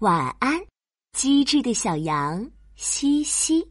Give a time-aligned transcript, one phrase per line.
[0.00, 0.64] 晚安，
[1.12, 3.68] 机智的小羊西西。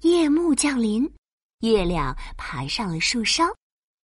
[0.00, 1.08] 夜幕降临，
[1.60, 3.44] 月亮爬上了树梢，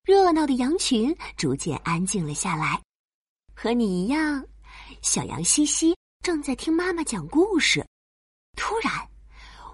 [0.04, 2.81] 热闹的羊群逐渐安静了下来。
[3.55, 4.46] 和你一样，
[5.01, 7.88] 小羊西西正在听妈妈讲故事。
[8.58, 8.92] 突然，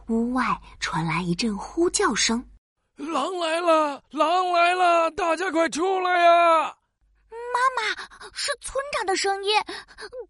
[0.10, 2.48] 屋外传来一阵呼叫声
[2.96, 4.04] ：“狼来了！
[4.12, 5.10] 狼来了！
[5.10, 6.78] 大家快出来呀！”
[7.54, 9.54] 妈妈，是村长的声音。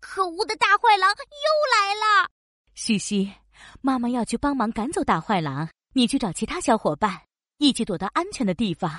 [0.02, 1.16] 可恶的大坏狼又
[1.72, 2.30] 来了！
[2.76, 3.34] 西西，
[3.82, 7.22] 妈妈要去帮忙赶走大坏狼，你去找其他小伙伴，
[7.58, 8.92] 一起躲到安全的地方。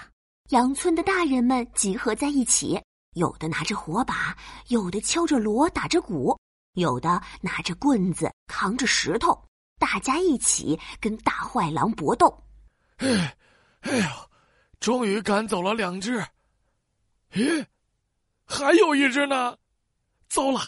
[0.50, 2.80] 羊村的大人们集合在一起，
[3.12, 4.36] 有的拿着火把，
[4.68, 6.38] 有的敲着锣打着鼓，
[6.74, 9.46] 有的拿着棍子扛着石头，
[9.78, 12.42] 大家一起跟大坏狼搏斗。
[12.96, 13.36] 哎，
[13.80, 14.06] 哎呦，
[14.80, 16.24] 终于赶走了两只。
[17.32, 17.66] 咦？
[18.46, 19.56] 还有一只呢，
[20.28, 20.60] 糟了，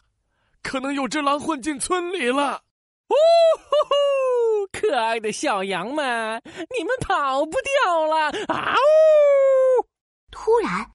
[0.63, 2.63] 可能有只狼混进村里了。
[3.09, 3.15] 哦
[3.59, 3.97] 吼吼！
[4.73, 7.53] 可爱的小羊们，你们跑不
[7.85, 8.33] 掉了！
[8.49, 9.87] 啊呜！
[10.31, 10.91] 突然，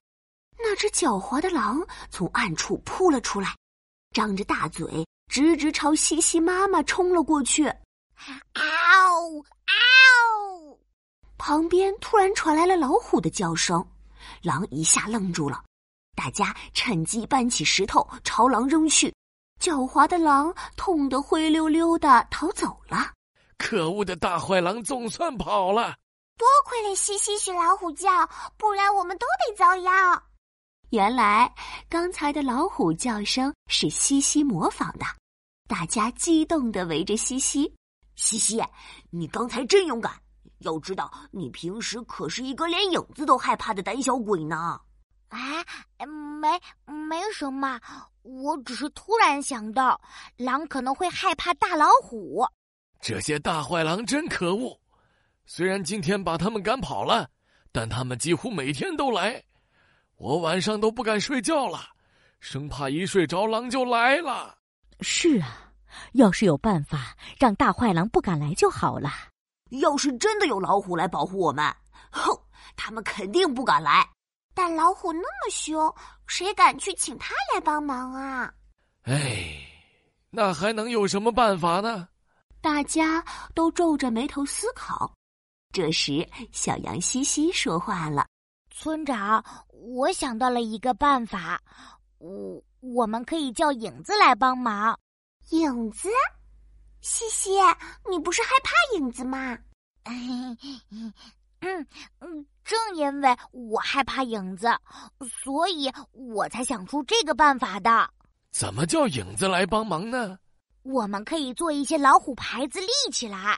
[0.58, 3.56] 那只狡猾的狼从暗处扑了出来，
[4.12, 7.64] 张着大嘴，直直朝西西妈妈冲了过去。
[7.64, 7.72] 嗷
[9.66, 10.78] 嗷！
[11.38, 13.84] 旁边突然传来了老虎的叫声，
[14.42, 15.64] 狼一下愣住了。
[16.14, 19.12] 大家趁机搬起石头朝狼扔去，
[19.60, 23.12] 狡猾的狼痛得灰溜溜的逃走了。
[23.58, 25.96] 可恶的大坏狼总算跑了！
[26.36, 28.08] 多亏了西西学老虎叫，
[28.56, 30.22] 不然我们都得遭殃。
[30.90, 31.52] 原来
[31.88, 35.06] 刚才的老虎叫声是西西模仿的。
[35.68, 37.72] 大家激动的围着西西。
[38.16, 38.62] 西西，
[39.10, 40.12] 你刚才真勇敢！
[40.58, 44.78] 要知道，你平时可是一个连影子都害怕的胆小鬼呢。
[45.28, 45.64] 哎，
[46.08, 46.48] 没
[46.86, 47.80] 没什么，
[48.22, 50.00] 我只是突然想到，
[50.36, 52.44] 狼可能会害怕大老虎。
[53.00, 54.78] 这些大坏狼真可恶！
[55.44, 57.28] 虽然今天把他们赶跑了，
[57.72, 59.42] 但他们几乎每天都来，
[60.16, 61.80] 我晚上都不敢睡觉了，
[62.38, 64.56] 生怕一睡着狼就来了。
[65.00, 65.72] 是啊，
[66.12, 69.10] 要是有办法让大坏狼不敢来就好了。
[69.80, 71.64] 要是真的有老虎来保护我们，
[72.12, 72.32] 哼，
[72.76, 74.08] 他们肯定不敢来。
[74.54, 75.94] 但老虎那么凶，
[76.26, 78.52] 谁敢去请他来帮忙啊？
[79.02, 79.56] 哎，
[80.30, 82.08] 那还能有什么办法呢？
[82.60, 83.24] 大家
[83.54, 85.12] 都皱着眉头思考。
[85.72, 88.26] 这时，小羊西西说话了
[88.70, 91.60] ：“村长，我想到了一个办法，
[92.18, 94.96] 我我们可以叫影子来帮忙。
[95.50, 96.08] 影子，
[97.00, 97.50] 西西，
[98.08, 99.58] 你不是害怕影子吗？”
[101.62, 101.86] 嗯
[102.20, 104.68] 嗯，正因为我害怕影子，
[105.42, 108.10] 所以我才想出这个办法的。
[108.50, 110.38] 怎么叫影子来帮忙呢？
[110.82, 113.56] 我们可以做一些老虎牌子立起来，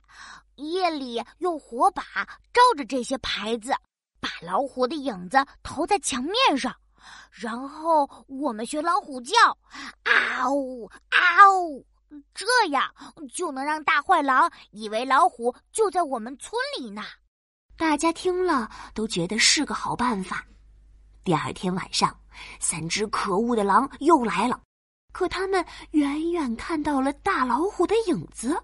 [0.56, 2.02] 夜里用火把
[2.52, 3.72] 照着这些牌子，
[4.20, 6.76] 把老虎的影子投在墙面上，
[7.30, 9.34] 然后我们学老虎叫，
[10.04, 11.86] 嗷呜嗷呜，
[12.34, 12.94] 这样
[13.32, 17.02] 就能让大坏狼以为老虎就在我们村里呢。
[17.76, 20.44] 大家听了都觉得是个好办法。
[21.24, 22.16] 第二天晚上，
[22.60, 24.60] 三只可恶的狼又来了，
[25.12, 28.62] 可他们远远看到了大老虎的影子。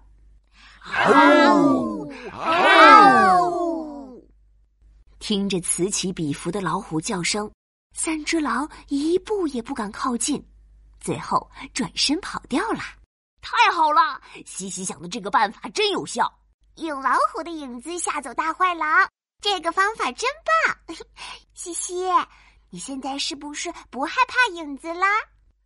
[0.83, 2.09] 嗷！
[2.31, 4.21] 嗷！
[5.19, 7.51] 听着此起彼伏的老虎叫声，
[7.95, 10.43] 三只狼一步也不敢靠近，
[10.99, 12.79] 最后转身跑掉了。
[13.41, 16.31] 太好了，西西想的这个办法真有效。
[16.75, 19.09] 用老虎的影子吓走大坏狼，
[19.41, 20.29] 这个方法真
[20.65, 20.97] 棒！
[21.53, 22.05] 西西，
[22.69, 25.07] 你现在是不是不害怕影子啦？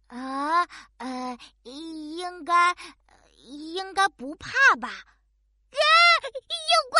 [0.08, 0.68] 啊，
[0.98, 2.76] 呃，应该，
[3.38, 4.90] 应该不怕吧？
[4.90, 5.78] 啊，
[6.72, 7.00] 有怪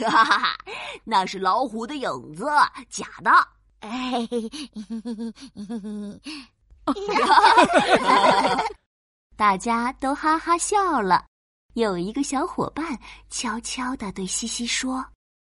[0.00, 0.06] 兽！
[0.06, 0.58] 哈哈哈，
[1.04, 2.44] 那是老虎的影子，
[2.90, 3.30] 假的。
[3.80, 4.26] 哎
[9.36, 11.26] 大家都哈哈笑了。
[11.76, 15.04] 有一个小伙伴悄悄的对西西说：“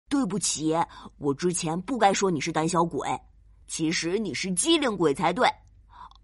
[0.07, 0.75] 对不起，
[1.17, 3.19] 我之前不该说你是胆小鬼，
[3.65, 5.49] 其实你是机灵鬼才对，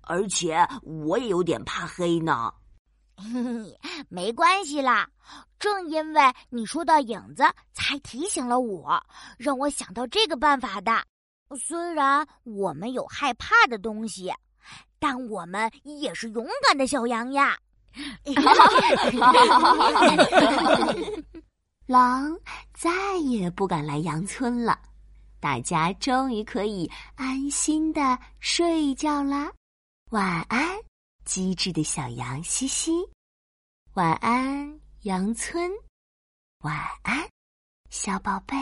[0.01, 2.53] 而且我也有点怕黑呢。
[4.07, 5.09] ”没关系啦，
[5.57, 7.43] 正因为你说到影子，
[7.73, 9.03] 才提醒了我，
[9.39, 10.91] 让我想到这个办法的。
[11.59, 14.31] 虽然我们有害怕的东西，
[14.99, 17.57] 但我们也是勇敢的小羊呀。
[21.85, 22.35] 狼
[22.73, 24.79] 再也不敢来羊村了，
[25.39, 29.51] 大家终于可以安心的睡觉啦。
[30.11, 30.67] 晚安，
[31.25, 32.91] 机智的小羊西西。
[33.93, 35.71] 晚安，羊村。
[36.63, 37.29] 晚安，
[37.89, 38.55] 小宝贝。